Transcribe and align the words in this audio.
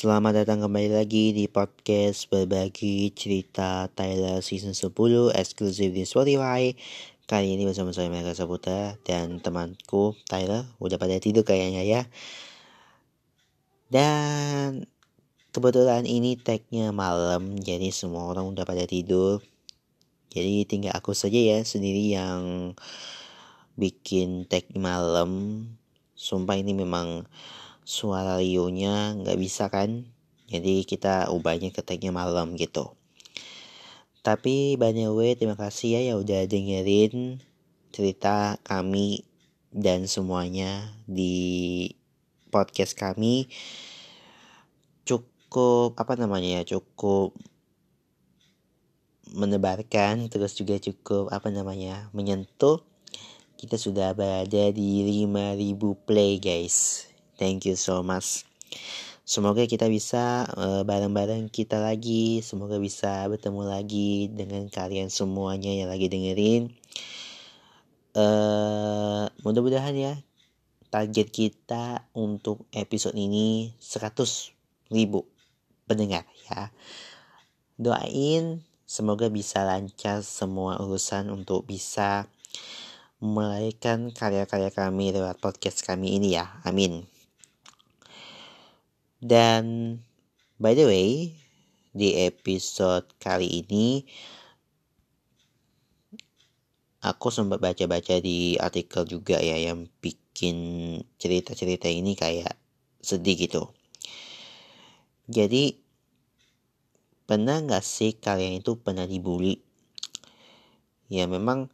Selamat 0.00 0.32
datang 0.32 0.64
kembali 0.64 0.96
lagi 0.96 1.36
di 1.36 1.44
podcast 1.44 2.24
berbagi 2.32 3.12
cerita 3.12 3.84
Tyler 3.92 4.40
season 4.40 4.72
10 4.72 4.96
eksklusif 5.36 5.92
di 5.92 6.08
Spotify. 6.08 6.72
Kali 7.28 7.52
ini 7.52 7.68
bersama 7.68 7.92
saya 7.92 8.08
Mega 8.08 8.32
Saputra 8.32 8.96
dan 9.04 9.44
temanku 9.44 10.16
Tyler 10.24 10.64
udah 10.80 10.96
pada 10.96 11.20
tidur 11.20 11.44
kayaknya 11.44 11.84
ya. 11.84 12.02
Dan 13.92 14.88
kebetulan 15.52 16.08
ini 16.08 16.40
tagnya 16.40 16.96
malam 16.96 17.60
jadi 17.60 17.92
semua 17.92 18.24
orang 18.24 18.56
udah 18.56 18.64
pada 18.64 18.88
tidur. 18.88 19.44
Jadi 20.32 20.64
tinggal 20.64 20.96
aku 20.96 21.12
saja 21.12 21.36
ya 21.36 21.60
sendiri 21.60 22.16
yang 22.16 22.72
bikin 23.76 24.48
tag 24.48 24.64
malam. 24.72 25.60
Sumpah 26.16 26.56
ini 26.56 26.72
memang 26.72 27.28
suara 27.90 28.38
Rio-nya 28.38 29.18
nggak 29.18 29.34
bisa 29.34 29.66
kan? 29.66 30.06
Jadi 30.46 30.86
kita 30.86 31.26
ubahnya 31.34 31.74
ke 31.74 31.82
tagnya 31.82 32.14
malam 32.14 32.54
gitu. 32.54 32.94
Tapi 34.22 34.78
the 34.78 35.10
way 35.10 35.34
terima 35.34 35.58
kasih 35.58 35.98
ya 35.98 36.00
yang 36.14 36.22
udah 36.22 36.46
dengerin 36.46 37.42
cerita 37.90 38.62
kami 38.62 39.26
dan 39.74 40.06
semuanya 40.06 40.94
di 41.10 41.90
podcast 42.54 42.94
kami. 42.94 43.50
Cukup 45.02 45.98
apa 45.98 46.14
namanya 46.14 46.62
ya 46.62 46.78
cukup 46.78 47.34
menebarkan 49.34 50.30
terus 50.30 50.54
juga 50.54 50.78
cukup 50.78 51.26
apa 51.34 51.50
namanya 51.50 52.06
menyentuh. 52.14 52.86
Kita 53.58 53.74
sudah 53.74 54.14
berada 54.14 54.70
di 54.70 55.26
5000 55.26 56.06
play 56.06 56.38
guys 56.38 57.09
Thank 57.40 57.64
you 57.64 57.80
so 57.80 58.04
much. 58.04 58.44
Semoga 59.24 59.64
kita 59.64 59.88
bisa 59.88 60.44
bareng 60.52 60.84
bareng-bareng 60.84 61.48
kita 61.48 61.80
lagi. 61.80 62.44
Semoga 62.44 62.76
bisa 62.76 63.24
bertemu 63.32 63.62
lagi 63.64 64.28
dengan 64.28 64.68
kalian 64.68 65.08
semuanya 65.08 65.72
yang 65.72 65.88
lagi 65.88 66.12
dengerin. 66.12 66.68
Uh, 68.12 69.24
mudah-mudahan 69.40 69.96
ya 69.96 70.14
target 70.90 71.30
kita 71.30 72.10
untuk 72.12 72.66
episode 72.74 73.14
ini 73.14 73.72
100 73.80 74.92
ribu 74.92 75.24
pendengar 75.88 76.26
ya. 76.50 76.74
Doain 77.80 78.60
semoga 78.84 79.32
bisa 79.32 79.64
lancar 79.64 80.26
semua 80.26 80.76
urusan 80.82 81.30
untuk 81.32 81.64
bisa 81.64 82.26
melahirkan 83.22 84.10
karya-karya 84.10 84.74
kami 84.74 85.14
lewat 85.14 85.38
podcast 85.40 85.86
kami 85.86 86.18
ini 86.18 86.36
ya. 86.36 86.60
Amin. 86.66 87.19
Dan 89.20 90.00
by 90.56 90.72
the 90.72 90.88
way, 90.88 91.36
di 91.92 92.16
episode 92.24 93.04
kali 93.20 93.60
ini 93.60 94.00
aku 97.04 97.28
sempat 97.28 97.60
baca-baca 97.60 98.16
di 98.16 98.56
artikel 98.56 99.04
juga 99.04 99.36
ya 99.36 99.60
yang 99.60 99.92
bikin 100.00 100.56
cerita-cerita 101.20 101.84
ini 101.92 102.16
kayak 102.16 102.56
sedih 103.04 103.36
gitu. 103.36 103.68
Jadi 105.28 105.76
pernah 107.28 107.60
nggak 107.60 107.84
sih 107.84 108.16
kalian 108.16 108.64
itu 108.64 108.80
pernah 108.80 109.04
dibully? 109.04 109.60
Ya 111.12 111.28
memang 111.28 111.68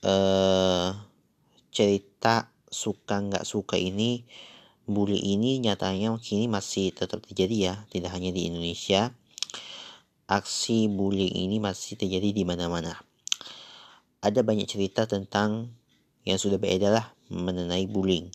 eh, 0.00 0.88
cerita 1.68 2.48
suka 2.72 3.20
nggak 3.20 3.44
suka 3.44 3.76
ini 3.76 4.24
bully 4.92 5.18
ini 5.18 5.58
nyatanya 5.58 6.14
kini 6.20 6.46
masih 6.46 6.92
tetap 6.92 7.24
terjadi 7.24 7.56
ya, 7.56 7.74
tidak 7.88 8.12
hanya 8.14 8.30
di 8.30 8.48
Indonesia. 8.48 9.12
Aksi 10.28 10.88
bullying 10.88 11.32
ini 11.32 11.60
masih 11.60 11.98
terjadi 11.98 12.32
di 12.32 12.44
mana-mana. 12.46 12.96
Ada 14.22 14.46
banyak 14.46 14.70
cerita 14.70 15.04
tentang 15.04 15.74
yang 16.22 16.38
sudah 16.38 16.56
beredar 16.56 16.94
lah 16.94 17.06
mengenai 17.28 17.90
bullying. 17.90 18.30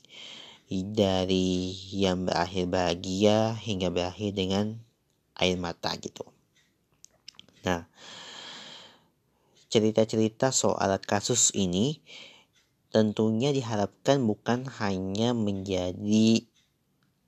Dari 0.70 1.72
yang 1.96 2.28
berakhir 2.28 2.68
bahagia 2.68 3.56
hingga 3.56 3.88
berakhir 3.88 4.36
dengan 4.36 4.84
air 5.40 5.56
mata 5.56 5.96
gitu. 5.96 6.28
Nah, 7.64 7.88
cerita-cerita 9.72 10.52
soal 10.52 10.92
kasus 11.00 11.56
ini 11.56 12.04
tentunya 12.98 13.54
diharapkan 13.54 14.26
bukan 14.26 14.66
hanya 14.82 15.38
menjadi 15.38 16.42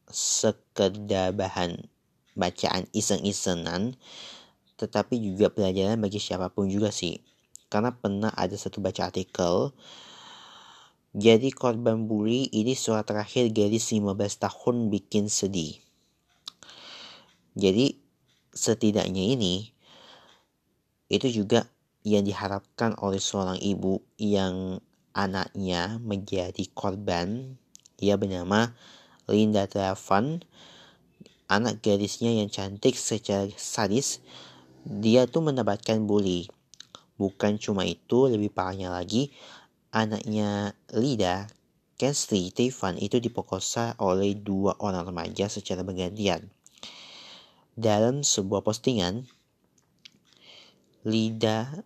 sekedar 0.10 1.30
bahan 1.38 1.86
bacaan 2.34 2.90
iseng-isengan 2.90 3.94
tetapi 4.82 5.22
juga 5.22 5.54
pelajaran 5.54 6.02
bagi 6.02 6.18
siapa 6.18 6.50
pun 6.50 6.74
juga 6.74 6.90
sih. 6.90 7.22
Karena 7.70 7.94
pernah 7.94 8.34
ada 8.34 8.58
satu 8.58 8.82
baca 8.82 9.14
artikel 9.14 9.78
jadi 11.14 11.54
korban 11.54 12.10
bully 12.10 12.50
ini 12.50 12.74
surat 12.74 13.06
terakhir 13.06 13.54
gadis 13.54 13.94
15 13.94 14.14
tahun 14.42 14.76
bikin 14.90 15.30
sedih. 15.30 15.78
Jadi 17.54 17.94
setidaknya 18.54 19.38
ini 19.38 19.70
itu 21.14 21.30
juga 21.30 21.70
yang 22.06 22.26
diharapkan 22.26 22.98
oleh 23.02 23.22
seorang 23.22 23.62
ibu 23.62 24.02
yang 24.18 24.82
anaknya 25.20 26.00
menjadi 26.00 26.64
korban. 26.72 27.60
Ia 28.00 28.16
bernama 28.16 28.72
Linda 29.28 29.68
Travan. 29.68 30.48
Anak 31.52 31.84
gadisnya 31.84 32.32
yang 32.32 32.48
cantik 32.48 32.96
secara 32.96 33.52
sadis. 33.60 34.24
Dia 34.88 35.28
tuh 35.28 35.44
mendapatkan 35.44 36.00
bully. 36.08 36.48
Bukan 37.20 37.60
cuma 37.60 37.84
itu, 37.84 38.32
lebih 38.32 38.48
parahnya 38.48 38.96
lagi, 38.96 39.36
anaknya 39.92 40.72
Lida, 40.96 41.52
Kensley 42.00 42.56
Travan 42.56 42.96
itu 42.96 43.20
diperkosa 43.20 44.00
oleh 44.00 44.40
dua 44.40 44.80
orang 44.80 45.04
remaja 45.04 45.52
secara 45.52 45.84
bergantian. 45.84 46.48
Dalam 47.76 48.24
sebuah 48.24 48.64
postingan, 48.64 49.28
Lida 51.04 51.84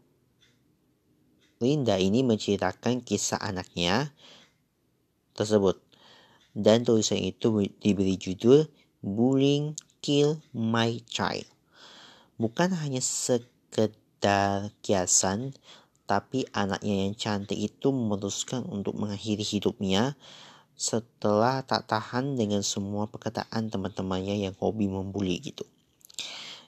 Linda 1.63 1.95
ini 1.95 2.21
menceritakan 2.27 2.99
kisah 2.99 3.39
anaknya 3.39 4.11
tersebut. 5.33 5.79
Dan 6.53 6.85
tulisan 6.85 7.17
itu 7.17 7.65
diberi 7.81 8.19
judul 8.19 8.67
Bullying 9.01 9.73
Kill 10.03 10.37
My 10.53 11.01
Child. 11.07 11.49
Bukan 12.37 12.75
hanya 12.77 13.01
sekedar 13.01 14.69
kiasan, 14.85 15.57
tapi 16.03 16.45
anaknya 16.51 17.07
yang 17.07 17.15
cantik 17.15 17.57
itu 17.57 17.89
memutuskan 17.89 18.67
untuk 18.67 18.93
mengakhiri 18.99 19.41
hidupnya 19.41 20.19
setelah 20.75 21.63
tak 21.63 21.87
tahan 21.87 22.35
dengan 22.35 22.61
semua 22.61 23.07
perkataan 23.07 23.71
teman-temannya 23.71 24.43
yang 24.43 24.53
hobi 24.59 24.91
membuli 24.91 25.39
gitu. 25.39 25.63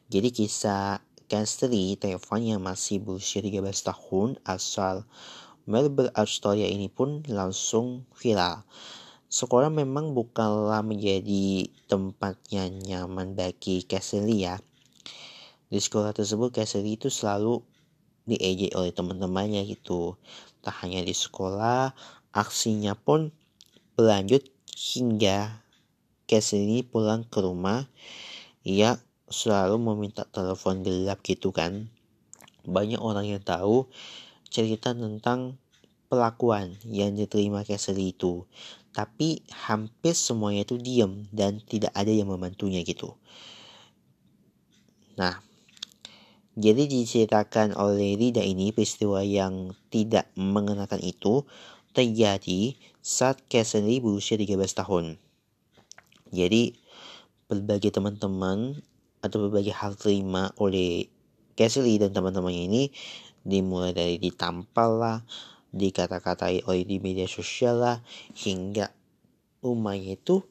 Jadi 0.08 0.30
kisah 0.32 1.02
Kastri 1.26 1.98
Tevan 1.98 2.46
yang 2.46 2.62
masih 2.62 3.02
berusia 3.02 3.42
13 3.42 3.66
tahun 3.66 4.38
asal 4.46 5.10
Melbourne, 5.66 6.14
Australia 6.14 6.70
ini 6.70 6.86
pun 6.86 7.26
langsung 7.26 8.06
viral. 8.14 8.62
Sekolah 9.26 9.74
memang 9.74 10.14
bukanlah 10.14 10.86
menjadi 10.86 11.66
tempat 11.90 12.38
yang 12.54 12.78
nyaman 12.86 13.34
bagi 13.34 13.82
Cassidy 13.82 14.46
ya. 14.46 14.62
Di 15.66 15.82
sekolah 15.82 16.14
tersebut 16.14 16.54
Cassidy 16.54 16.94
itu 16.94 17.10
selalu 17.10 17.66
diejek 18.30 18.78
oleh 18.78 18.94
teman-temannya 18.94 19.66
gitu. 19.66 20.22
Tak 20.62 20.86
hanya 20.86 21.02
di 21.02 21.18
sekolah, 21.18 21.98
aksinya 22.38 22.94
pun 22.94 23.34
berlanjut 23.98 24.46
hingga 24.78 25.66
Cassidy 26.30 26.86
pulang 26.86 27.26
ke 27.26 27.42
rumah. 27.42 27.90
Ia 28.62 29.02
selalu 29.30 29.82
meminta 29.82 30.26
telepon 30.30 30.86
gelap 30.86 31.22
gitu 31.26 31.50
kan. 31.50 31.90
Banyak 32.66 33.02
orang 33.02 33.30
yang 33.30 33.42
tahu 33.42 33.90
cerita 34.50 34.94
tentang 34.94 35.58
pelakuan 36.08 36.78
yang 36.86 37.14
diterima 37.14 37.66
Castle 37.66 38.02
itu. 38.02 38.46
Tapi 38.96 39.44
hampir 39.68 40.16
semuanya 40.16 40.64
itu 40.64 40.80
diam 40.80 41.28
dan 41.36 41.60
tidak 41.60 41.92
ada 41.92 42.10
yang 42.10 42.32
membantunya 42.32 42.80
gitu. 42.88 43.20
Nah 45.20 45.44
jadi 46.56 46.88
diceritakan 46.88 47.76
oleh 47.76 48.16
Rida 48.16 48.40
ini 48.40 48.72
peristiwa 48.72 49.20
yang 49.20 49.76
tidak 49.92 50.32
mengenakan 50.40 51.04
itu 51.04 51.44
terjadi 51.92 52.80
saat 53.04 53.44
Castle 53.52 53.92
berusia 54.00 54.40
13 54.40 54.56
tahun. 54.72 55.20
Jadi 56.32 56.80
berbagai 57.52 57.92
teman-teman 57.92 58.80
atau 59.26 59.50
berbagai 59.50 59.74
hal 59.74 59.98
terima 59.98 60.54
oleh 60.62 61.10
Casey 61.58 61.98
dan 61.98 62.14
teman-temannya 62.14 62.64
ini 62.70 62.84
dimulai 63.42 63.92
dari 63.92 64.22
ditampal 64.22 64.90
lah, 65.02 65.18
dikata-katai 65.74 66.66
oleh 66.70 66.86
di 66.86 67.02
media 67.02 67.26
sosial 67.26 67.82
lah, 67.82 67.98
hingga 68.38 68.94
rumahnya 69.66 70.22
itu 70.22 70.46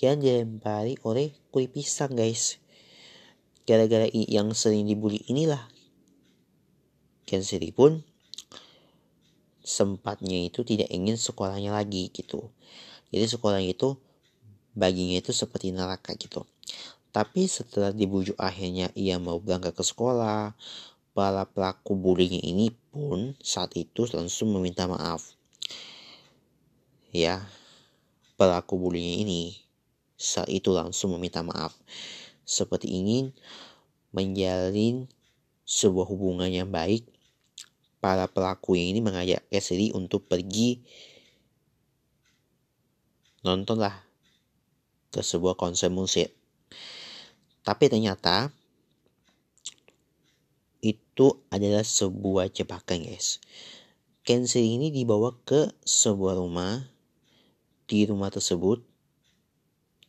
yang 0.00 0.20
dilempari 0.20 0.96
oleh 1.04 1.36
kulit 1.52 1.72
pisang 1.76 2.16
guys. 2.16 2.56
Gara-gara 3.66 4.06
yang 4.12 4.54
sering 4.54 4.86
dibully 4.86 5.20
inilah 5.26 5.76
Kensiri 7.26 7.74
pun 7.74 8.06
sempatnya 9.66 10.46
itu 10.46 10.62
tidak 10.62 10.86
ingin 10.94 11.18
sekolahnya 11.18 11.74
lagi 11.74 12.06
gitu. 12.14 12.54
Jadi 13.10 13.26
sekolah 13.26 13.58
itu 13.58 13.98
baginya 14.78 15.18
itu 15.18 15.34
seperti 15.34 15.74
neraka 15.74 16.14
gitu. 16.14 16.46
Tapi 17.16 17.48
setelah 17.48 17.96
dibujuk 17.96 18.36
akhirnya 18.36 18.92
ia 18.92 19.16
mau 19.16 19.40
berangkat 19.40 19.72
ke 19.72 19.80
sekolah, 19.80 20.52
para 21.16 21.48
pelaku 21.48 21.96
bullying 21.96 22.44
ini 22.44 22.68
pun 22.92 23.32
saat 23.40 23.72
itu 23.72 24.04
langsung 24.12 24.52
meminta 24.52 24.84
maaf. 24.84 25.32
Ya, 27.16 27.40
pelaku 28.36 28.76
bullying 28.76 29.24
ini 29.24 29.56
saat 30.20 30.52
itu 30.52 30.76
langsung 30.76 31.16
meminta 31.16 31.40
maaf. 31.40 31.72
Seperti 32.44 32.92
ingin 32.92 33.32
menjalin 34.12 35.08
sebuah 35.64 36.04
hubungan 36.12 36.52
yang 36.52 36.68
baik 36.68 37.08
para 37.96 38.28
pelaku 38.28 38.76
ini 38.76 39.00
mengajak 39.00 39.40
Cassidy 39.48 39.88
untuk 39.96 40.28
pergi 40.28 40.84
nontonlah 43.40 44.04
ke 45.08 45.24
sebuah 45.24 45.56
konser 45.56 45.88
musik. 45.88 46.45
Tapi 47.66 47.90
ternyata 47.90 48.54
itu 50.78 51.42
adalah 51.50 51.82
sebuah 51.82 52.54
jebakan 52.54 53.02
guys. 53.02 53.42
Cancer 54.22 54.62
ini 54.62 54.94
dibawa 54.94 55.34
ke 55.42 55.74
sebuah 55.82 56.38
rumah. 56.38 56.86
Di 57.86 58.06
rumah 58.06 58.30
tersebut, 58.30 58.82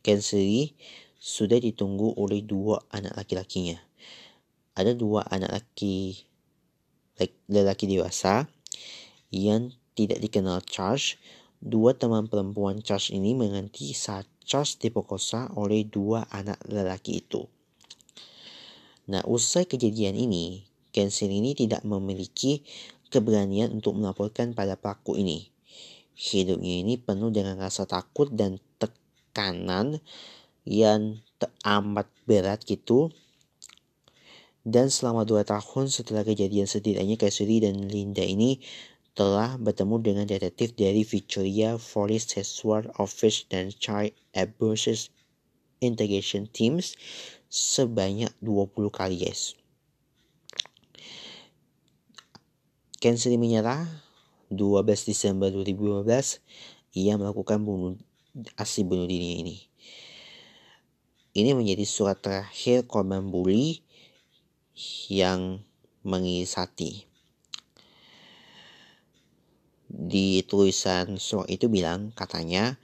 Cancer 0.06 0.42
sudah 1.18 1.58
ditunggu 1.58 2.14
oleh 2.14 2.46
dua 2.46 2.78
anak 2.94 3.18
laki-lakinya. 3.18 3.78
Ada 4.78 4.94
dua 4.94 5.26
anak 5.26 5.50
laki 5.50 6.14
lelaki 7.50 7.90
dewasa 7.90 8.46
yang 9.34 9.74
tidak 9.98 10.22
dikenal 10.22 10.62
Charles, 10.62 11.18
dua 11.58 11.98
teman 11.98 12.30
perempuan 12.30 12.78
Charles 12.86 13.10
ini 13.10 13.34
menganti 13.34 13.90
saat 13.90 14.30
Charles 14.48 14.80
diperkosa 14.80 15.52
oleh 15.60 15.84
dua 15.84 16.24
anak 16.32 16.56
lelaki 16.64 17.20
itu. 17.20 17.44
Nah, 19.12 19.20
usai 19.28 19.68
kejadian 19.68 20.16
ini, 20.16 20.64
Kensil 20.88 21.28
ini 21.28 21.52
tidak 21.52 21.84
memiliki 21.84 22.64
keberanian 23.12 23.76
untuk 23.76 23.92
melaporkan 24.00 24.56
pada 24.56 24.80
pelaku 24.80 25.20
ini. 25.20 25.52
Hidupnya 26.16 26.80
ini 26.80 26.96
penuh 26.96 27.28
dengan 27.28 27.60
rasa 27.60 27.84
takut 27.84 28.32
dan 28.32 28.56
tekanan 28.80 30.00
yang 30.64 31.20
teramat 31.36 32.08
berat 32.24 32.64
gitu 32.64 33.12
dan 34.68 34.92
selama 34.92 35.24
dua 35.24 35.48
tahun 35.48 35.88
setelah 35.88 36.28
kejadian 36.28 36.68
setidaknya 36.68 37.16
Cassidy 37.16 37.64
dan 37.64 37.88
Linda 37.88 38.20
ini 38.20 38.60
telah 39.18 39.58
bertemu 39.58 39.98
dengan 39.98 40.26
detektif 40.30 40.78
dari 40.78 41.02
Victoria 41.02 41.74
Forest 41.74 42.38
Sexual 42.38 42.86
Office 43.02 43.50
dan 43.50 43.74
Child 43.74 44.14
Abuse 44.30 45.10
Integration 45.82 46.46
Teams 46.46 46.94
sebanyak 47.50 48.30
20 48.38 48.78
kali 48.94 49.18
guys. 49.18 49.58
Cassidy 53.02 53.34
menyerah 53.34 53.90
12 54.54 54.86
Desember 55.10 55.50
2015 55.50 56.38
ia 56.94 57.18
melakukan 57.18 57.58
bunuh 57.58 57.98
aksi 58.54 58.86
bunuh 58.86 59.10
diri 59.10 59.42
ini. 59.42 59.56
Ini 61.34 61.58
menjadi 61.58 61.82
surat 61.82 62.22
terakhir 62.22 62.86
korban 62.86 63.34
bully 63.34 63.82
yang 65.10 65.66
mengisati. 66.06 67.07
Di 69.88 70.44
tulisan 70.44 71.16
surat 71.16 71.48
itu 71.48 71.72
bilang 71.72 72.12
katanya 72.12 72.76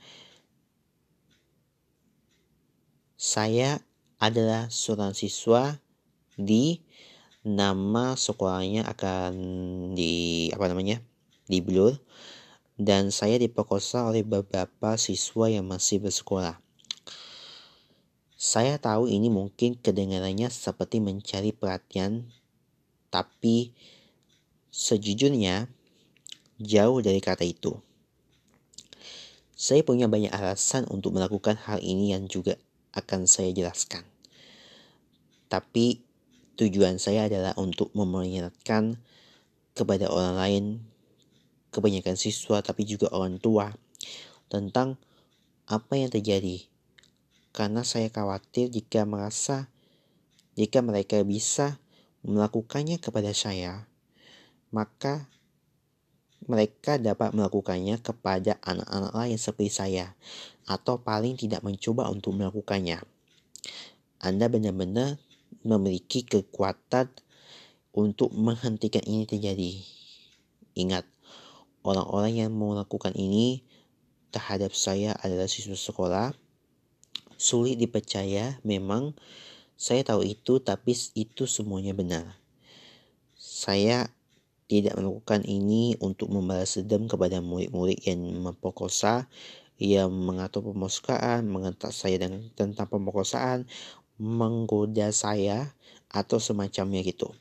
saya 3.21 3.81
adalah 4.17 4.73
seorang 4.73 5.13
siswa 5.13 5.81
di 6.41 6.81
nama 7.45 8.17
sekolahnya 8.17 8.89
akan 8.89 9.33
di 9.93 10.49
apa 10.57 10.65
namanya 10.73 11.05
di 11.45 11.61
blur 11.61 11.93
dan 12.81 13.13
saya 13.13 13.37
diperkosa 13.37 14.09
oleh 14.09 14.25
beberapa 14.25 14.97
siswa 14.97 15.47
yang 15.53 15.69
masih 15.69 16.01
bersekolah. 16.01 16.59
Saya 18.35 18.77
tahu 18.77 19.09
ini 19.09 19.31
mungkin 19.31 19.79
kedengarannya 19.79 20.51
seperti 20.53 21.01
mencari 21.01 21.55
perhatian, 21.55 22.29
tapi 23.09 23.73
sejujurnya 24.75 25.71
jauh 26.61 27.03
dari 27.03 27.19
kata 27.19 27.43
itu. 27.47 27.75
Saya 29.55 29.87
punya 29.87 30.11
banyak 30.11 30.35
alasan 30.35 30.85
untuk 30.91 31.15
melakukan 31.15 31.55
hal 31.65 31.79
ini 31.79 32.13
yang 32.13 32.27
juga 32.27 32.59
akan 32.95 33.31
saya 33.31 33.55
jelaskan. 33.55 34.03
Tapi 35.47 36.03
tujuan 36.59 36.99
saya 36.99 37.31
adalah 37.31 37.55
untuk 37.59 37.95
memperingatkan 37.95 38.99
kepada 39.75 40.11
orang 40.11 40.35
lain, 40.35 40.65
kebanyakan 41.75 42.15
siswa 42.15 42.63
tapi 42.63 42.87
juga 42.87 43.11
orang 43.11 43.43
tua 43.43 43.75
tentang 44.47 44.95
apa 45.67 45.99
yang 45.99 46.13
terjadi 46.13 46.63
karena 47.55 47.87
saya 47.87 48.11
khawatir 48.11 48.71
jika 48.71 49.07
merasa 49.07 49.71
jika 50.55 50.83
mereka 50.83 51.23
bisa 51.27 51.83
melakukannya 52.23 53.03
kepada 53.03 53.35
saya, 53.35 53.91
maka 54.71 55.27
mereka 56.47 57.01
dapat 57.01 57.33
melakukannya 57.33 58.01
kepada 58.01 58.61
anak-anak 58.63 59.13
lain 59.13 59.39
seperti 59.39 59.71
saya, 59.71 60.07
atau 60.65 61.01
paling 61.01 61.37
tidak 61.37 61.65
mencoba 61.65 62.09
untuk 62.09 62.37
melakukannya. 62.37 63.01
Anda 64.21 64.49
benar-benar 64.49 65.21
memiliki 65.65 66.25
kekuatan 66.25 67.09
untuk 67.95 68.33
menghentikan 68.33 69.05
ini 69.05 69.25
terjadi. 69.29 69.73
Ingat, 70.75 71.07
orang-orang 71.85 72.47
yang 72.47 72.51
melakukan 72.53 73.15
ini 73.15 73.63
terhadap 74.35 74.75
saya 74.75 75.15
adalah 75.23 75.47
siswa 75.47 75.79
sekolah 75.79 76.35
Sulit 77.35 77.77
dipercaya, 77.77 78.63
memang 78.63 79.13
saya 79.75 80.07
tahu 80.07 80.23
itu, 80.23 80.63
tapi 80.63 80.95
itu 81.19 81.51
semuanya 81.51 81.91
benar. 81.93 82.39
Saya 83.35 84.07
tidak 84.81 84.99
melakukan 84.99 85.47
ini 85.47 85.95
untuk 86.03 86.33
membalas 86.33 86.75
dendam 86.81 87.07
kepada 87.07 87.39
murid-murid 87.39 88.03
yang 88.03 88.19
memperkosa, 88.43 89.31
yang 89.79 90.11
mengatur 90.11 90.67
pemerkosaan, 90.67 91.47
mengentak 91.47 91.95
saya 91.95 92.27
dan 92.27 92.51
tentang 92.59 92.91
pemerkosaan, 92.91 93.71
menggoda 94.19 95.15
saya, 95.15 95.75
atau 96.11 96.39
semacamnya 96.39 97.03
gitu. 97.03 97.35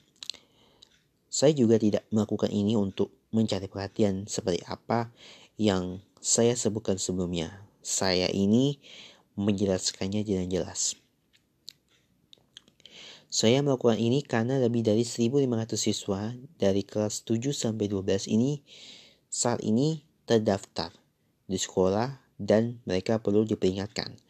Saya 1.29 1.53
juga 1.53 1.81
tidak 1.81 2.05
melakukan 2.13 2.49
ini 2.53 2.77
untuk 2.77 3.09
mencari 3.33 3.65
perhatian 3.65 4.29
seperti 4.29 4.61
apa 4.69 5.09
yang 5.57 6.01
saya 6.21 6.53
sebutkan 6.53 7.01
sebelumnya. 7.01 7.65
Saya 7.81 8.29
ini 8.29 8.77
menjelaskannya 9.37 10.21
dengan 10.21 10.49
jelas. 10.49 11.02
Saya 13.33 13.65
melakukan 13.65 13.97
ini 13.97 14.21
karena 14.21 14.61
lebih 14.61 14.85
dari 14.85 15.01
1.500 15.01 15.73
siswa 15.73 16.37
dari 16.61 16.85
kelas 16.85 17.25
7 17.25 17.49
sampai 17.49 17.89
12 17.89 18.29
ini 18.29 18.61
saat 19.25 19.57
ini 19.65 20.05
terdaftar 20.29 20.93
di 21.49 21.57
sekolah 21.57 22.21
dan 22.37 22.77
mereka 22.85 23.17
perlu 23.25 23.41
diperingatkan. 23.41 24.21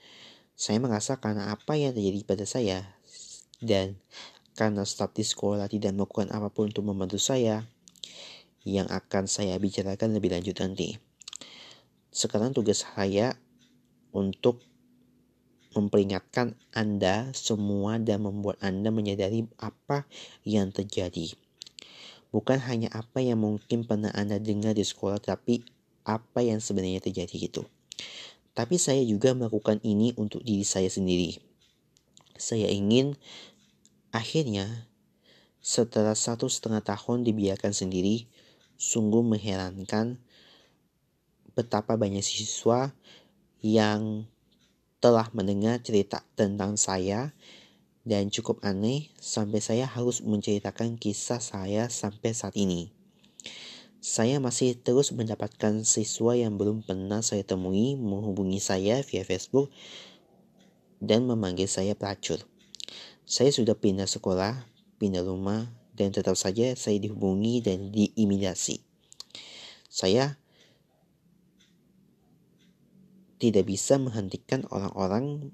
Saya 0.55 0.79
merasa 0.79 1.19
karena 1.19 1.51
apa 1.51 1.75
yang 1.75 1.91
terjadi 1.91 2.24
pada 2.24 2.48
saya 2.48 2.95
dan 3.60 4.00
karena 4.55 4.88
staf 4.88 5.12
di 5.12 5.27
sekolah 5.27 5.67
tidak 5.67 5.91
melakukan 5.91 6.31
apa 6.31 6.48
pun 6.48 6.72
untuk 6.72 6.88
membantu 6.88 7.19
saya 7.19 7.67
yang 8.63 8.88
akan 8.88 9.27
saya 9.27 9.60
bicarakan 9.60 10.15
lebih 10.15 10.31
lanjut 10.31 10.55
nanti. 10.63 10.95
Sekarang 12.07 12.55
tugas 12.55 12.88
saya 12.88 13.36
untuk 14.15 14.63
memperingatkan 15.74 16.56
Anda 16.72 17.34
semua 17.34 17.98
dan 17.98 18.24
membuat 18.24 18.62
Anda 18.62 18.94
menyadari 18.94 19.50
apa 19.58 20.06
yang 20.46 20.70
terjadi. 20.72 21.34
Bukan 22.34 22.58
hanya 22.65 22.89
apa 22.94 23.22
yang 23.22 23.42
mungkin 23.42 23.86
pernah 23.86 24.10
Anda 24.13 24.42
dengar 24.42 24.74
di 24.74 24.82
sekolah, 24.82 25.22
tapi 25.22 25.62
apa 26.08 26.42
yang 26.42 26.58
sebenarnya 26.58 27.03
terjadi 27.03 27.36
gitu. 27.36 27.65
Tapi 28.53 28.77
saya 28.77 29.01
juga 29.01 29.34
melakukan 29.34 29.82
ini 29.82 30.13
untuk 30.18 30.46
diri 30.46 30.65
saya 30.65 30.89
sendiri. 30.89 31.38
Saya 32.38 32.70
ingin 32.70 33.18
akhirnya 34.13 34.89
setelah 35.63 36.13
satu 36.13 36.50
setengah 36.50 36.86
tahun 36.86 37.25
dibiarkan 37.25 37.74
sendiri, 37.74 38.30
sungguh 38.77 39.24
mengherankan 39.25 40.22
betapa 41.53 41.96
banyak 41.96 42.25
siswa 42.25 42.92
yang 43.63 44.25
telah 45.03 45.27
mendengar 45.36 45.83
cerita 45.83 46.24
tentang 46.39 46.79
saya 46.79 47.36
dan 48.07 48.31
cukup 48.31 48.63
aneh 48.63 49.12
sampai 49.19 49.60
saya 49.60 49.83
harus 49.83 50.24
menceritakan 50.24 50.95
kisah 50.95 51.43
saya 51.43 51.91
sampai 51.91 52.31
saat 52.31 52.55
ini. 52.55 52.88
Saya 54.00 54.39
masih 54.39 54.79
terus 54.79 55.12
mendapatkan 55.12 55.83
siswa 55.83 56.39
yang 56.39 56.55
belum 56.55 56.88
pernah 56.88 57.19
saya 57.19 57.43
temui 57.43 58.00
menghubungi 58.00 58.63
saya 58.63 59.03
via 59.03 59.27
Facebook 59.27 59.75
dan 61.03 61.27
memanggil 61.27 61.67
saya 61.67 62.00
pelacur. 62.00 62.39
Saya 63.27 63.51
sudah 63.51 63.75
pindah 63.75 64.07
sekolah, 64.07 64.72
pindah 65.03 65.27
rumah, 65.27 65.67
dan 66.00 66.15
tetap 66.15 66.39
saja 66.39 66.72
saya 66.79 66.95
dihubungi 67.03 67.60
dan 67.60 67.91
diimidasi. 67.91 68.79
Saya 69.91 70.39
tidak 73.43 73.67
bisa 73.67 74.00
menghentikan 74.00 74.63
orang-orang 74.71 75.51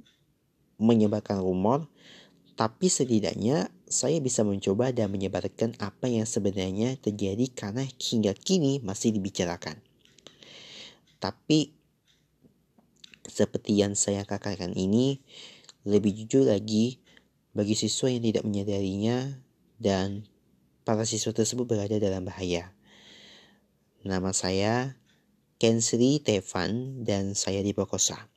menyebarkan 0.78 1.42
rumor 1.42 1.90
tapi 2.60 2.92
setidaknya 2.92 3.72
saya 3.88 4.20
bisa 4.20 4.44
mencoba 4.44 4.92
dan 4.92 5.08
menyebarkan 5.16 5.80
apa 5.80 6.12
yang 6.12 6.28
sebenarnya 6.28 7.00
terjadi 7.00 7.48
karena 7.56 7.88
hingga 7.88 8.36
kini 8.36 8.84
masih 8.84 9.16
dibicarakan. 9.16 9.80
Tapi 11.24 11.72
seperti 13.24 13.80
yang 13.80 13.96
saya 13.96 14.28
katakan 14.28 14.76
ini, 14.76 15.24
lebih 15.88 16.12
jujur 16.12 16.52
lagi 16.52 17.00
bagi 17.56 17.80
siswa 17.80 18.12
yang 18.12 18.28
tidak 18.28 18.44
menyadarinya 18.44 19.40
dan 19.80 20.28
para 20.84 21.08
siswa 21.08 21.32
tersebut 21.32 21.64
berada 21.64 21.96
dalam 21.96 22.28
bahaya. 22.28 22.76
Nama 24.04 24.36
saya 24.36 25.00
Kensri 25.60 26.24
Tevan 26.24 27.04
dan 27.04 27.36
saya 27.36 27.60
diperkosa. 27.60 28.32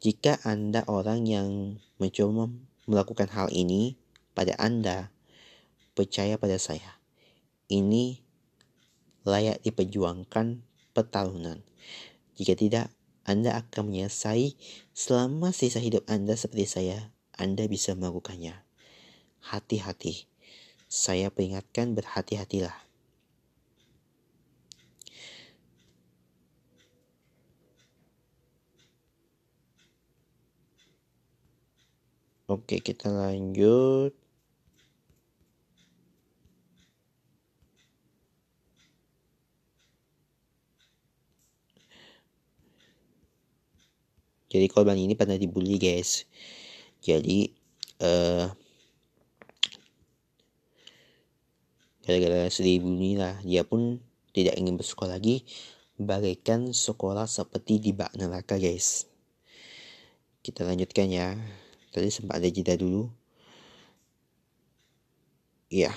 Jika 0.00 0.40
Anda 0.48 0.80
orang 0.88 1.28
yang 1.28 1.76
mencoba 2.00 2.48
melakukan 2.88 3.28
hal 3.36 3.52
ini 3.52 4.00
pada 4.32 4.56
Anda, 4.56 5.12
percaya 5.92 6.40
pada 6.40 6.56
saya. 6.56 6.96
Ini 7.68 8.16
layak 9.28 9.60
diperjuangkan 9.60 10.64
pertarungan. 10.96 11.60
Jika 12.40 12.56
tidak, 12.56 12.88
Anda 13.28 13.60
akan 13.60 13.92
menyelesai 13.92 14.56
selama 14.96 15.52
sisa 15.52 15.84
hidup 15.84 16.08
Anda 16.08 16.32
seperti 16.32 16.64
saya. 16.64 17.12
Anda 17.36 17.68
bisa 17.68 17.92
melakukannya. 17.92 18.56
Hati-hati. 19.52 20.24
Saya 20.88 21.28
peringatkan 21.28 21.92
berhati-hatilah. 21.92 22.91
Oke, 32.52 32.84
kita 32.84 33.08
lanjut. 33.08 34.12
Jadi 44.52 44.68
korban 44.68 45.00
ini 45.00 45.16
pernah 45.16 45.40
dibully 45.40 45.80
guys. 45.80 46.28
Jadi 47.00 47.48
uh, 48.04 48.52
gara-gara 52.04 52.52
sedih 52.52 52.84
dibully 52.84 53.16
lah, 53.16 53.40
dia 53.40 53.64
pun 53.64 53.96
tidak 54.36 54.60
ingin 54.60 54.76
bersekolah 54.76 55.16
lagi, 55.16 55.48
bagaikan 55.96 56.76
sekolah 56.76 57.24
seperti 57.24 57.80
di 57.80 57.96
bak 57.96 58.12
neraka 58.20 58.60
guys. 58.60 59.08
Kita 60.44 60.68
lanjutkan 60.68 61.08
ya. 61.08 61.32
Tadi 61.92 62.08
sempat 62.08 62.40
ada 62.40 62.48
jeda 62.48 62.74
dulu. 62.74 63.12
Iya. 65.70 65.92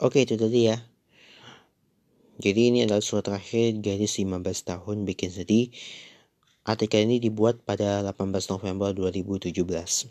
Oke 0.00 0.24
itu 0.24 0.32
tadi 0.40 0.72
ya. 0.72 0.80
Jadi 2.40 2.72
ini 2.72 2.88
adalah 2.88 3.04
surat 3.04 3.20
terakhir 3.20 3.84
gadis 3.84 4.16
15 4.16 4.64
tahun 4.64 5.04
bikin 5.04 5.28
sedih. 5.28 5.68
Artikel 6.64 7.04
ini 7.04 7.20
dibuat 7.20 7.60
pada 7.68 8.00
18 8.00 8.48
November 8.48 8.96
2017. 8.96 10.08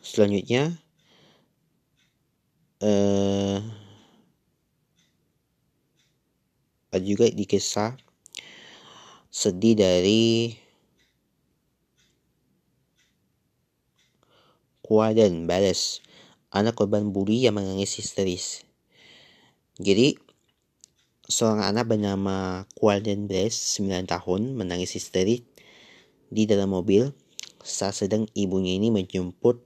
Selanjutnya, 0.00 0.80
eh, 2.80 3.60
ada 6.88 7.04
juga 7.04 7.28
di 7.28 7.44
kisah 7.44 8.00
sedih 9.28 9.76
dari 9.76 10.56
Kuaden 14.80 15.44
Bares 15.44 16.00
anak 16.52 16.76
korban 16.76 17.10
bully 17.10 17.48
yang 17.48 17.56
menangis 17.56 17.96
histeris. 17.96 18.68
Jadi, 19.80 20.20
seorang 21.24 21.64
anak 21.64 21.96
bernama 21.96 22.68
Qualden 22.76 23.24
Blaze, 23.24 23.56
9 23.80 24.04
tahun, 24.04 24.52
menangis 24.52 24.92
histeris 24.92 25.40
di 26.28 26.44
dalam 26.44 26.76
mobil 26.76 27.08
saat 27.64 27.96
sedang 27.96 28.28
ibunya 28.36 28.76
ini 28.76 28.92
menjemput 28.92 29.64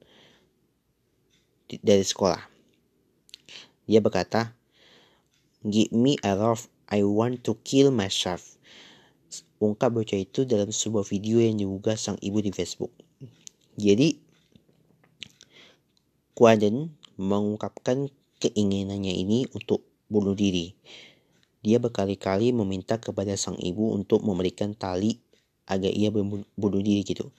dari 1.83 2.07
sekolah. 2.07 2.39
Dia 3.91 3.99
berkata, 3.99 4.55
Give 5.67 5.91
me 5.91 6.15
a 6.23 6.39
love, 6.39 6.71
I 6.87 7.03
want 7.03 7.43
to 7.51 7.59
kill 7.67 7.91
myself. 7.91 8.55
Ungkap 9.59 9.91
bocah 9.91 10.21
itu 10.23 10.47
dalam 10.47 10.71
sebuah 10.71 11.03
video 11.03 11.43
yang 11.43 11.59
diunggah 11.59 11.99
sang 11.99 12.21
ibu 12.23 12.39
di 12.39 12.55
Facebook. 12.55 12.95
Jadi, 13.75 14.26
Quaden 16.37 16.93
mengungkapkan 17.17 18.13
keinginannya 18.45 19.09
ini 19.09 19.49
untuk 19.57 19.89
bunuh 20.13 20.37
diri. 20.37 20.77
Dia 21.65 21.81
berkali-kali 21.81 22.53
meminta 22.53 23.01
kepada 23.01 23.33
sang 23.41 23.57
ibu 23.57 23.97
untuk 23.97 24.21
memberikan 24.21 24.77
tali 24.77 25.17
agar 25.65 25.89
ia 25.89 26.13
bunuh 26.13 26.83
diri 26.85 27.03
gitu. 27.09 27.33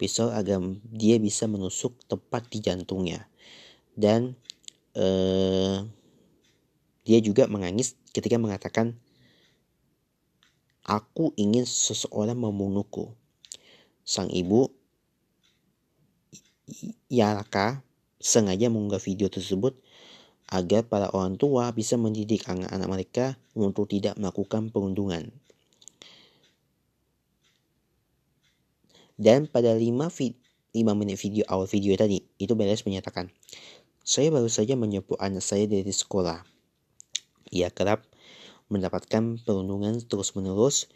Pisau 0.00 0.32
agar 0.32 0.64
dia 0.88 1.20
bisa 1.20 1.44
menusuk 1.44 1.92
tepat 2.08 2.48
di 2.48 2.64
jantungnya. 2.64 3.28
Dan 3.92 4.32
uh, 4.96 5.84
dia 7.04 7.18
juga 7.20 7.44
menangis 7.52 8.00
ketika 8.16 8.40
mengatakan, 8.40 8.96
Aku 10.88 11.36
ingin 11.36 11.68
seseorang 11.68 12.40
membunuhku. 12.40 13.12
Sang 14.08 14.32
ibu, 14.32 14.72
Yaraka, 17.12 17.84
sengaja 18.18 18.70
mengunggah 18.70 19.02
video 19.02 19.30
tersebut 19.30 19.78
agar 20.48 20.86
para 20.86 21.12
orang 21.12 21.36
tua 21.36 21.70
bisa 21.76 22.00
mendidik 22.00 22.48
anak-anak 22.48 22.88
mereka 22.88 23.26
untuk 23.52 23.90
tidak 23.90 24.16
melakukan 24.16 24.72
perundungan. 24.72 25.28
Dan 29.18 29.50
pada 29.50 29.74
5, 29.74 29.82
5 29.82 30.34
menit 30.94 31.18
video 31.18 31.42
awal 31.50 31.66
video 31.66 31.92
tadi, 31.98 32.22
itu 32.38 32.54
Beres 32.54 32.86
menyatakan, 32.86 33.34
saya 34.06 34.30
baru 34.30 34.46
saja 34.46 34.78
menjemput 34.78 35.18
anak 35.18 35.42
saya 35.42 35.66
dari 35.66 35.90
sekolah. 35.90 36.46
Ia 37.50 37.68
kerap 37.74 38.06
mendapatkan 38.70 39.42
perundungan 39.42 40.00
terus-menerus. 40.06 40.86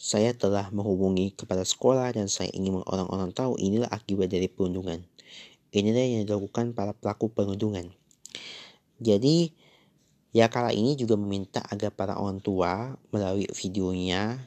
Saya 0.00 0.34
telah 0.34 0.72
menghubungi 0.74 1.36
kepada 1.36 1.62
sekolah 1.62 2.10
dan 2.16 2.26
saya 2.26 2.50
ingin 2.50 2.82
orang-orang 2.82 3.30
tahu 3.30 3.54
inilah 3.60 3.86
akibat 3.92 4.32
dari 4.32 4.50
perundungan. 4.50 5.06
Inilah 5.72 6.04
yang 6.04 6.28
dilakukan 6.28 6.76
para 6.76 6.92
pelaku 6.92 7.32
perundungan. 7.32 7.88
Jadi 9.02 9.56
Ya 10.32 10.48
kala 10.48 10.72
ini 10.72 10.96
juga 10.96 11.20
meminta 11.20 11.60
agar 11.68 11.92
para 11.92 12.16
orang 12.16 12.40
tua 12.40 12.96
melalui 13.12 13.44
videonya 13.52 14.40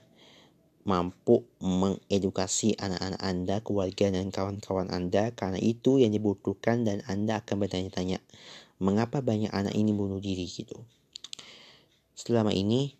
mampu 0.81 1.45
mengedukasi 1.61 2.73
anak-anak 2.81 3.21
Anda, 3.21 3.55
keluarga 3.61 4.09
dan 4.09 4.33
kawan-kawan 4.33 4.89
Anda 4.89 5.29
karena 5.37 5.61
itu 5.61 6.01
yang 6.01 6.09
dibutuhkan 6.09 6.89
dan 6.89 7.05
Anda 7.05 7.37
akan 7.37 7.61
bertanya-tanya 7.61 8.17
mengapa 8.81 9.21
banyak 9.21 9.53
anak 9.53 9.77
ini 9.77 9.93
bunuh 9.93 10.17
diri 10.17 10.49
gitu. 10.49 10.81
Selama 12.17 12.49
ini 12.49 12.97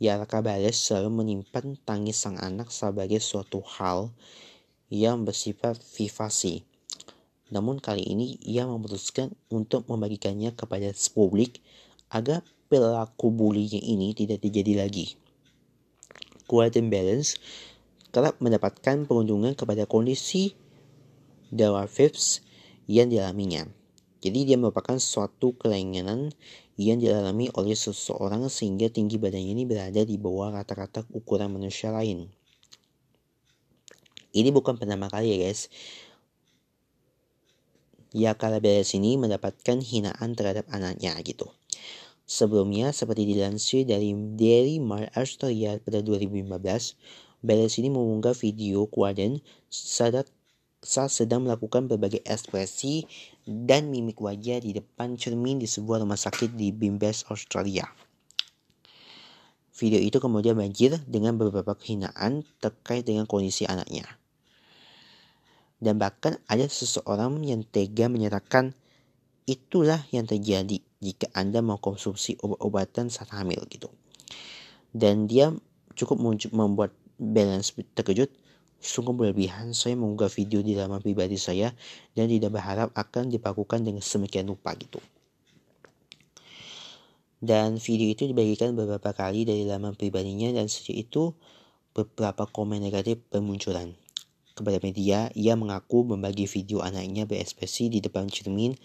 Yarka 0.00 0.40
Bales 0.40 0.80
selalu 0.80 1.20
menyimpan 1.20 1.76
tangis 1.84 2.16
sang 2.16 2.40
anak 2.40 2.72
sebagai 2.72 3.20
suatu 3.20 3.60
hal 3.60 4.08
yang 4.90 5.24
bersifat 5.24 5.78
vivasi 5.80 6.68
namun 7.50 7.82
kali 7.82 8.06
ini 8.06 8.38
ia 8.46 8.62
memutuskan 8.64 9.34
untuk 9.50 9.84
membagikannya 9.90 10.54
kepada 10.54 10.94
publik 11.10 11.58
agar 12.06 12.46
pelaku 12.70 13.34
bullying 13.34 13.82
ini 13.82 14.14
tidak 14.14 14.46
terjadi 14.46 14.86
lagi. 14.86 15.18
Quantum 16.46 16.90
Balance 16.90 17.38
kerap 18.14 18.38
mendapatkan 18.38 19.06
perundungan 19.06 19.54
kepada 19.58 19.86
kondisi 19.86 20.54
Phipps 21.90 22.42
yang 22.86 23.10
dialaminya. 23.10 23.66
Jadi 24.22 24.46
dia 24.46 24.54
merupakan 24.58 24.94
suatu 25.02 25.58
kelainan 25.58 26.30
yang 26.78 27.02
dialami 27.02 27.50
oleh 27.58 27.74
seseorang 27.74 28.46
sehingga 28.46 28.86
tinggi 28.86 29.18
badannya 29.18 29.58
ini 29.58 29.64
berada 29.66 30.06
di 30.06 30.14
bawah 30.14 30.54
rata-rata 30.54 31.02
ukuran 31.10 31.50
manusia 31.50 31.90
lain. 31.90 32.30
Ini 34.30 34.54
bukan 34.54 34.78
pertama 34.78 35.10
kali 35.10 35.34
ya 35.34 35.38
guys 35.50 35.70
ya 38.10 38.34
Beres 38.34 38.90
ini 38.98 39.14
mendapatkan 39.14 39.78
hinaan 39.78 40.34
terhadap 40.34 40.66
anaknya 40.70 41.14
gitu. 41.22 41.50
Sebelumnya, 42.30 42.94
seperti 42.94 43.26
dilansir 43.26 43.82
dari 43.82 44.14
Daily 44.14 44.78
Mail 44.78 45.10
Australia 45.18 45.78
pada 45.82 45.98
2015, 45.98 46.94
Beres 47.42 47.74
ini 47.82 47.90
mengunggah 47.90 48.34
video 48.38 48.86
Quaden 48.86 49.42
saat, 49.66 50.30
saat 50.78 51.10
sedang 51.10 51.42
melakukan 51.42 51.90
berbagai 51.90 52.22
ekspresi 52.22 53.02
dan 53.42 53.90
mimik 53.90 54.22
wajah 54.22 54.62
di 54.62 54.78
depan 54.78 55.18
cermin 55.18 55.58
di 55.58 55.66
sebuah 55.66 56.06
rumah 56.06 56.18
sakit 56.18 56.54
di 56.54 56.70
Bimbes, 56.70 57.26
Australia. 57.26 57.90
Video 59.80 59.96
itu 59.96 60.20
kemudian 60.20 60.60
banjir 60.60 61.00
dengan 61.08 61.40
beberapa 61.40 61.72
kehinaan 61.72 62.44
terkait 62.60 63.08
dengan 63.08 63.24
kondisi 63.24 63.64
anaknya 63.64 64.20
dan 65.80 65.96
bahkan 65.96 66.36
ada 66.46 66.68
seseorang 66.68 67.40
yang 67.40 67.64
tega 67.64 68.12
menyatakan 68.12 68.76
itulah 69.48 70.04
yang 70.12 70.28
terjadi 70.28 70.78
jika 71.00 71.32
Anda 71.32 71.64
mau 71.64 71.80
konsumsi 71.80 72.36
obat-obatan 72.44 73.08
saat 73.08 73.32
hamil 73.32 73.64
gitu. 73.72 73.88
Dan 74.92 75.24
dia 75.24 75.50
cukup 75.96 76.20
membuat 76.52 76.92
balance 77.16 77.72
terkejut 77.96 78.28
sungguh 78.80 79.12
berlebihan 79.12 79.72
saya 79.72 79.96
mengunggah 79.96 80.28
video 80.32 80.60
di 80.60 80.76
laman 80.76 81.00
pribadi 81.00 81.36
saya 81.40 81.72
dan 82.12 82.28
tidak 82.28 82.60
berharap 82.60 82.88
akan 82.92 83.32
dipakukan 83.32 83.80
dengan 83.80 84.04
semikian 84.04 84.48
rupa 84.52 84.76
gitu. 84.76 85.00
Dan 87.40 87.80
video 87.80 88.12
itu 88.12 88.28
dibagikan 88.28 88.76
beberapa 88.76 89.16
kali 89.16 89.48
dari 89.48 89.64
laman 89.64 89.96
pribadinya 89.96 90.52
dan 90.52 90.68
sejak 90.68 91.08
itu 91.08 91.32
beberapa 91.96 92.44
komen 92.44 92.84
negatif 92.84 93.16
bermunculan. 93.32 93.96
Kepada 94.52 94.76
media, 94.84 95.32
ia 95.32 95.56
mengaku 95.56 96.04
membagi 96.04 96.44
video 96.44 96.84
anaknya 96.84 97.24
berekspresi 97.24 97.88
di 97.88 98.04
depan 98.04 98.28
cermin 98.28 98.76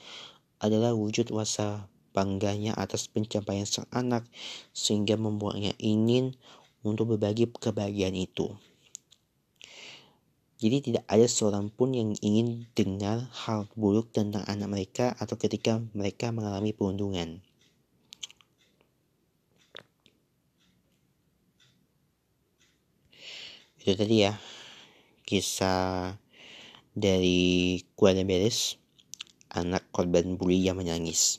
adalah 0.63 0.95
wujud 0.95 1.35
rasa 1.35 1.91
bangganya 2.15 2.71
atas 2.79 3.11
pencapaian 3.11 3.67
sang 3.67 3.91
anak 3.91 4.23
sehingga 4.71 5.19
membuatnya 5.19 5.75
ingin 5.75 6.39
untuk 6.79 7.11
berbagi 7.11 7.51
kebahagiaan 7.51 8.15
itu. 8.15 8.55
Jadi 10.55 10.79
tidak 10.79 11.03
ada 11.11 11.27
seorang 11.27 11.67
pun 11.67 11.91
yang 11.91 12.15
ingin 12.23 12.71
dengar 12.71 13.27
hal 13.45 13.67
buruk 13.75 14.15
tentang 14.15 14.47
anak 14.47 14.71
mereka 14.71 15.11
atau 15.19 15.35
ketika 15.35 15.83
mereka 15.91 16.31
mengalami 16.31 16.71
perundungan. 16.71 17.44
Itu 23.85 24.01
tadi 24.01 24.25
ya 24.25 24.33
kisah 25.29 26.17
dari 26.97 27.77
Kuala 27.93 28.25
Beres, 28.25 28.81
anak 29.53 29.85
korban 29.93 30.41
bully 30.41 30.65
yang 30.65 30.81
menangis. 30.81 31.37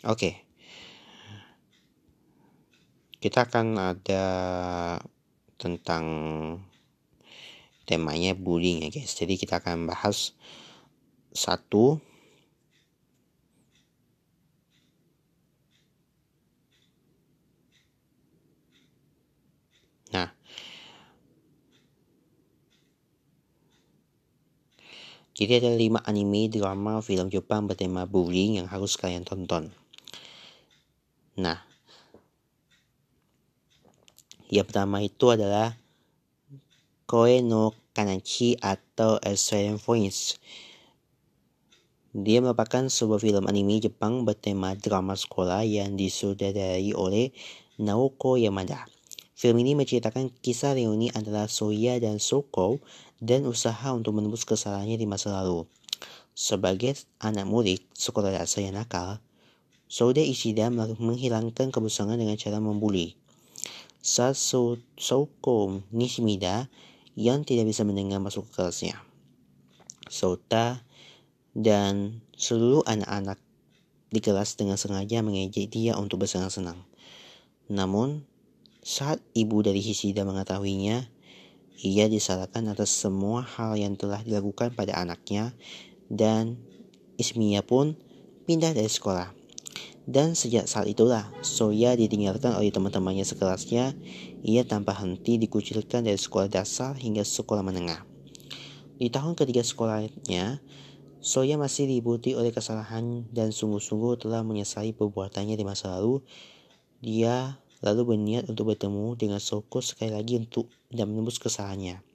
Oke. 0.00 0.16
Okay. 0.16 0.34
Kita 3.20 3.44
akan 3.44 3.76
ada 3.76 4.24
tentang 5.60 6.04
temanya 7.86 8.34
bullying 8.34 8.82
ya 8.84 8.90
guys. 8.90 9.14
Jadi 9.14 9.38
kita 9.38 9.62
akan 9.62 9.86
bahas 9.88 10.34
satu. 11.30 12.02
Nah. 20.10 20.34
Jadi 25.36 25.52
ada 25.60 25.70
lima 25.76 26.00
anime, 26.08 26.48
drama, 26.48 27.04
film 27.04 27.28
Jepang 27.28 27.68
bertema 27.68 28.08
bullying 28.08 28.56
yang 28.58 28.66
harus 28.72 28.96
kalian 28.96 29.20
tonton. 29.20 29.68
Nah, 31.36 31.60
yang 34.48 34.64
pertama 34.64 35.04
itu 35.04 35.28
adalah 35.28 35.76
Koe 37.06 37.38
no 37.38 37.70
Kanachi 37.94 38.58
atau 38.58 39.22
Australian 39.22 39.78
Voice. 39.78 40.42
Dia 42.10 42.42
merupakan 42.42 42.82
sebuah 42.90 43.22
film 43.22 43.46
anime 43.46 43.78
Jepang 43.78 44.26
bertema 44.26 44.74
drama 44.74 45.14
sekolah 45.14 45.62
yang 45.62 45.94
disutradarai 45.94 46.90
oleh 46.98 47.30
Naoko 47.78 48.34
Yamada. 48.34 48.90
Film 49.38 49.62
ini 49.62 49.78
menceritakan 49.78 50.34
kisah 50.42 50.74
reuni 50.74 51.14
antara 51.14 51.46
Soya 51.46 51.94
dan 52.02 52.18
Soko 52.18 52.82
dan 53.22 53.46
usaha 53.46 53.86
untuk 53.94 54.18
menembus 54.18 54.42
kesalahannya 54.42 54.98
di 54.98 55.06
masa 55.06 55.30
lalu. 55.30 55.62
Sebagai 56.34 56.98
anak 57.22 57.46
murid 57.46 57.86
sekolah 57.94 58.34
dasar 58.34 58.66
yang 58.66 58.82
nakal, 58.82 59.22
Soda 59.86 60.26
Ishida 60.26 60.74
menghilangkan 60.74 61.70
kebosanan 61.70 62.18
dengan 62.18 62.34
cara 62.34 62.58
membuli. 62.58 63.14
Saat 64.02 64.34
Soko 64.98 65.86
Nishimida 65.94 66.66
yang 67.16 67.42
tidak 67.42 67.72
bisa 67.72 67.82
mendengar 67.82 68.20
masuk 68.20 68.44
ke 68.52 68.60
kelasnya. 68.60 69.00
Sota 70.06 70.84
dan 71.56 72.20
seluruh 72.36 72.84
anak-anak 72.84 73.40
di 74.12 74.20
kelas 74.20 74.54
dengan 74.54 74.76
sengaja 74.76 75.24
mengejek 75.24 75.72
dia 75.72 75.96
untuk 75.96 76.22
bersenang-senang. 76.22 76.78
Namun, 77.72 78.22
saat 78.86 79.18
ibu 79.34 79.64
dari 79.64 79.82
Hisida 79.82 80.22
mengetahuinya, 80.22 81.10
ia 81.82 82.06
disalahkan 82.06 82.70
atas 82.70 82.92
semua 82.92 83.42
hal 83.42 83.74
yang 83.74 83.98
telah 83.98 84.22
dilakukan 84.22 84.72
pada 84.72 84.96
anaknya 84.96 85.52
dan 86.06 86.60
Ismiya 87.16 87.64
pun 87.66 87.98
pindah 88.46 88.72
dari 88.76 88.88
sekolah. 88.88 89.32
Dan 90.06 90.38
sejak 90.38 90.70
saat 90.70 90.86
itulah, 90.86 91.26
Soya 91.42 91.98
ditinggalkan 91.98 92.54
oleh 92.54 92.70
teman-temannya 92.70 93.26
sekelasnya. 93.26 93.98
Ia 94.46 94.62
tanpa 94.62 94.94
henti 94.94 95.34
dikucilkan 95.34 96.06
dari 96.06 96.14
sekolah 96.14 96.46
dasar 96.46 96.94
hingga 96.94 97.26
sekolah 97.26 97.66
menengah. 97.66 98.06
Di 99.02 99.10
tahun 99.10 99.34
ketiga 99.34 99.66
sekolahnya, 99.66 100.62
Soya 101.18 101.58
masih 101.58 101.90
dibuti 101.90 102.38
oleh 102.38 102.54
kesalahan 102.54 103.26
dan 103.34 103.50
sungguh-sungguh 103.50 104.22
telah 104.22 104.46
menyesali 104.46 104.94
perbuatannya 104.94 105.58
di 105.58 105.66
masa 105.66 105.98
lalu. 105.98 106.22
Dia 107.02 107.58
lalu 107.82 108.14
berniat 108.14 108.46
untuk 108.46 108.70
bertemu 108.70 109.18
dengan 109.18 109.42
Soko 109.42 109.82
sekali 109.82 110.14
lagi 110.14 110.38
untuk 110.38 110.70
dan 110.86 111.10
menembus 111.10 111.42
kesalahannya. 111.42 112.05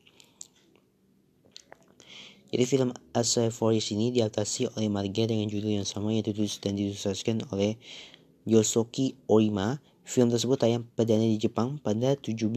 Jadi 2.52 2.68
film 2.68 2.92
Asai 3.16 3.48
Forest 3.48 3.96
ini 3.96 4.12
diadaptasi 4.12 4.76
oleh 4.76 4.92
Marga 4.92 5.24
dengan 5.24 5.48
judul 5.48 5.80
yang 5.80 5.88
sama 5.88 6.12
yang 6.12 6.28
ditulis 6.28 6.60
dan 6.60 6.76
diilustrasikan 6.76 7.48
oleh 7.56 7.80
Yosoki 8.44 9.16
Oima. 9.32 9.80
Film 10.04 10.28
tersebut 10.28 10.60
tayang 10.60 10.84
perdana 11.00 11.24
di 11.24 11.40
Jepang 11.40 11.80
pada 11.80 12.20
17 12.20 12.52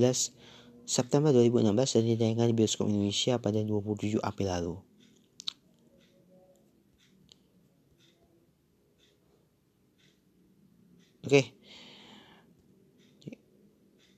September 0.83 1.31
2016 1.31 1.71
dan 1.95 2.03
ditayangkan 2.11 2.51
di 2.51 2.57
bioskop 2.59 2.91
Indonesia 2.91 3.39
pada 3.39 3.63
27 3.63 4.19
April 4.19 4.49
lalu. 4.51 4.75
Oke. 11.23 11.55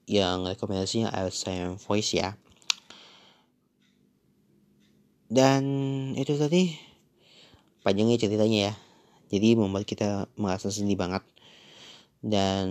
Yang 0.08 0.56
rekomendasinya 0.56 1.12
ASM 1.12 1.76
Voice 1.76 2.16
ya. 2.16 2.40
Dan 5.26 5.62
itu 6.14 6.38
tadi 6.38 6.74
panjangnya 7.82 8.18
ceritanya 8.18 8.58
ya. 8.70 8.74
Jadi 9.30 9.58
membuat 9.58 9.84
kita 9.86 10.30
merasa 10.38 10.70
sedih 10.70 10.98
banget. 10.98 11.22
Dan 12.22 12.66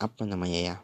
apa 0.00 0.22
namanya 0.24 0.58
ya? 0.58 0.76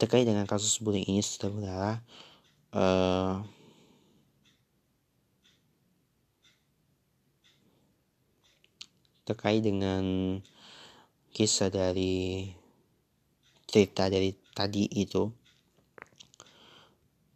terkait 0.00 0.24
dengan 0.24 0.48
kasus 0.48 0.80
bullying 0.80 1.04
ini 1.04 1.20
saudara 1.20 2.00
uh, 2.72 3.44
terkait 9.28 9.60
dengan 9.60 10.00
kisah 11.30 11.70
dari 11.70 12.50
cerita 13.70 14.10
dari 14.10 14.34
tadi 14.50 14.84
itu 14.98 15.30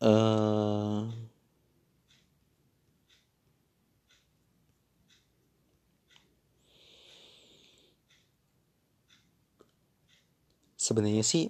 uh, 0.02 1.07
sebenarnya 10.85 11.24
sih 11.24 11.48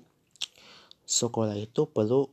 sekolah 1.02 1.58
itu 1.58 1.90
perlu 1.90 2.30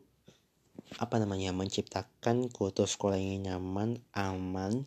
apa 1.01 1.17
namanya 1.17 1.49
menciptakan 1.49 2.51
kultur 2.53 2.85
sekolah 2.85 3.17
yang 3.17 3.49
nyaman, 3.49 3.97
aman, 4.13 4.85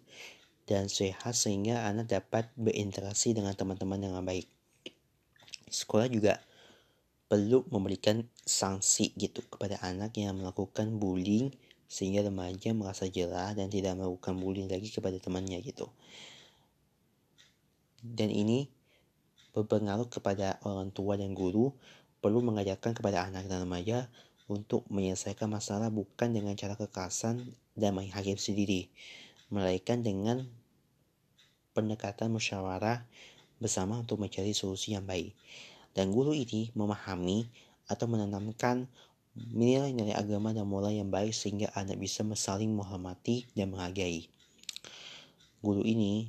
dan 0.69 0.87
sehat 0.87 1.35
sehingga 1.35 1.91
anak 1.91 2.07
dapat 2.13 2.55
berinteraksi 2.55 3.35
dengan 3.35 3.59
teman-teman 3.59 3.99
dengan 3.99 4.23
baik. 4.23 4.54
Sekolah 5.69 6.09
juga 6.09 6.41
perlu 7.25 7.65
memberikan 7.73 8.23
sanksi 8.45 9.17
gitu 9.17 9.43
kepada 9.49 9.81
anak 9.81 10.15
yang 10.21 10.37
melakukan 10.37 11.01
bullying 11.01 11.51
sehingga 11.89 12.27
remaja 12.27 12.75
merasa 12.75 13.09
jerah 13.09 13.55
dan 13.57 13.71
tidak 13.71 13.97
melakukan 13.97 14.35
bullying 14.39 14.69
lagi 14.69 14.91
kepada 14.91 15.17
temannya 15.19 15.59
gitu. 15.65 15.89
Dan 18.05 18.29
ini 18.29 18.69
berpengaruh 19.57 20.11
kepada 20.11 20.61
orang 20.67 20.93
tua 20.93 21.17
dan 21.17 21.33
guru 21.33 21.73
perlu 22.21 22.45
mengajarkan 22.45 22.93
kepada 22.93 23.25
anak 23.25 23.49
dan 23.49 23.65
remaja 23.65 24.11
untuk 24.51 24.85
menyelesaikan 24.93 25.49
masalah 25.49 25.89
bukan 25.89 26.37
dengan 26.37 26.53
cara 26.53 26.77
kekerasan 26.77 27.49
dan 27.73 27.97
menghakim 27.97 28.37
sendiri, 28.37 28.93
melainkan 29.49 30.05
dengan 30.05 30.45
pendekatan 31.73 32.29
musyawarah 32.29 33.09
bersama 33.65 33.97
untuk 33.97 34.21
mencari 34.21 34.53
solusi 34.53 34.93
yang 34.93 35.09
baik. 35.09 35.33
Dan 35.97 36.13
guru 36.13 36.37
ini 36.37 36.69
memahami 36.77 37.49
atau 37.89 38.05
menanamkan 38.05 38.85
nilai-nilai 39.35 40.13
agama 40.13 40.53
dan 40.53 40.69
moral 40.69 40.93
yang 40.93 41.09
baik 41.09 41.33
sehingga 41.33 41.73
anak 41.73 41.97
bisa 41.97 42.21
saling 42.37 42.77
menghormati 42.77 43.49
dan 43.57 43.73
menghargai. 43.73 44.29
Guru 45.65 45.81
ini 45.81 46.29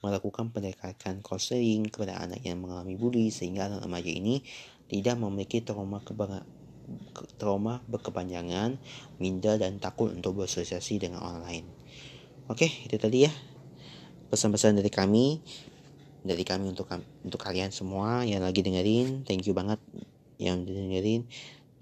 melakukan 0.00 0.48
pendekatan 0.48 1.20
konseling 1.20 1.92
kepada 1.92 2.16
anak 2.20 2.40
yang 2.44 2.60
mengalami 2.60 2.96
bully 2.96 3.28
sehingga 3.28 3.68
anak 3.68 3.84
remaja 3.84 4.08
ini 4.08 4.40
tidak 4.88 5.16
memiliki 5.16 5.64
trauma 5.64 6.00
trauma 7.40 7.80
berkepanjangan, 7.88 8.76
minder 9.16 9.56
dan 9.56 9.80
takut 9.80 10.12
untuk 10.12 10.44
bersosialisasi 10.44 11.08
dengan 11.08 11.24
orang 11.24 11.40
lain. 11.44 11.64
Oke, 12.52 12.68
itu 12.84 13.00
tadi 13.00 13.24
ya 13.24 13.32
pesan-pesan 14.28 14.76
dari 14.76 14.92
kami 14.92 15.40
dari 16.24 16.42
kami 16.42 16.72
untuk 16.72 16.88
untuk 17.20 17.40
kalian 17.40 17.68
semua 17.68 18.24
yang 18.24 18.40
lagi 18.40 18.64
dengerin. 18.64 19.28
Thank 19.28 19.44
you 19.44 19.52
banget 19.52 19.78
yang 20.40 20.64
dengerin. 20.64 21.28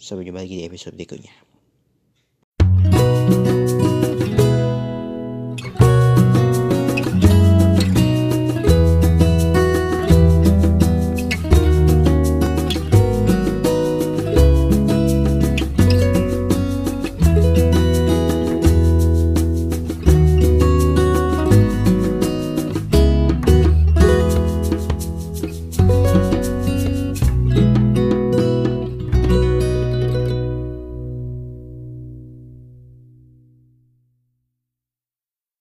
Sampai 0.03 0.27
jumpa 0.27 0.43
lagi 0.43 0.59
di 0.59 0.67
episode 0.67 0.99
berikutnya. 0.99 1.42